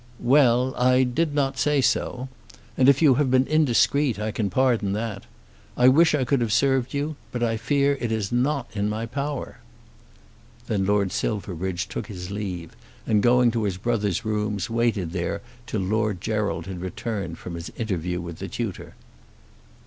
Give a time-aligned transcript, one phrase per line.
[0.19, 2.27] "Well; I did not say so.
[2.75, 5.25] And if you have been indiscreet I can pardon that.
[5.77, 8.89] I wish I could have served you; but I fear that it is not in
[8.89, 9.59] my power."
[10.65, 12.75] Then Lord Silverbridge took his leave,
[13.05, 17.69] and going to his brother's rooms waited there till Lord Gerald had returned from his
[17.77, 18.95] interview with the tutor.